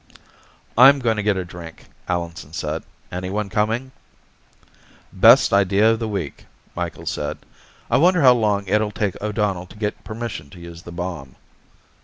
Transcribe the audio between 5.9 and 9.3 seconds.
of the week," Micheals said. "I wonder how long it'll take